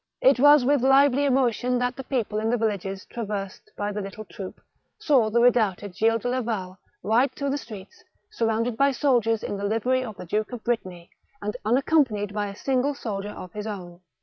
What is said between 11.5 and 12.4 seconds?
unaccompanied